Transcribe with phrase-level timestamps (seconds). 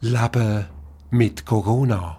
[0.00, 0.64] Leben
[1.10, 2.18] mit Corona.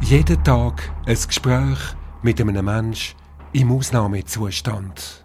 [0.00, 1.78] Jeden Tag ein Gespräch
[2.22, 3.16] mit einem Mensch
[3.52, 5.24] im Ausnahmezustand.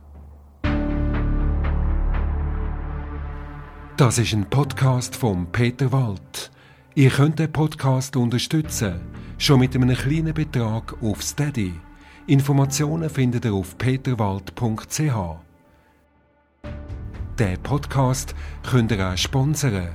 [3.96, 6.49] Das ist ein Podcast von Peter Wald.
[6.96, 8.99] Ihr könnt den Podcast unterstützen,
[9.38, 11.80] schon mit einem kleinen Betrag auf Steady.
[12.25, 15.53] Informationen findet ihr auf peterwald.ch.
[17.39, 19.89] Der Podcast könnt ihr auch sponsern.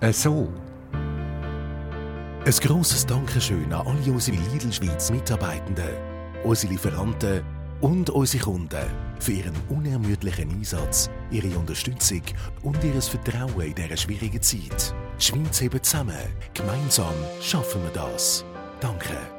[0.00, 0.48] Äh, so.
[0.92, 5.96] Ein grosses Dankeschön an alle unsere Lidl Schweiz Mitarbeitenden,
[6.44, 7.42] unsere Lieferanten
[7.80, 8.86] und unsere Kunden
[9.18, 12.22] für ihren unermüdlichen Einsatz, ihre Unterstützung
[12.62, 14.94] und ihr Vertrauen in dieser schwierigen Zeit.
[15.18, 16.14] Die Schweiz heben zusammen.
[16.54, 18.44] Gemeinsam schaffen wir das.
[18.80, 19.35] Danke.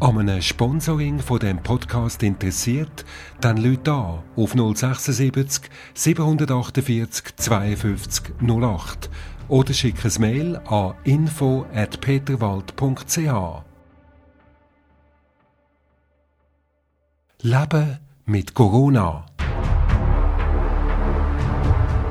[0.00, 3.04] An einem Sponsoring von dem Podcast interessiert,
[3.40, 9.10] dann Leute an auf 076 748 52 08
[9.48, 13.64] oder schick ein Mail an info@peterwald.ch.
[17.42, 19.26] Leben mit Corona.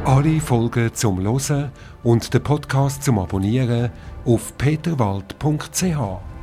[0.04, 1.72] Alle Folgen zum Losen
[2.04, 3.92] und den Podcast zum Abonnieren
[4.26, 6.37] auf peterwald.ch.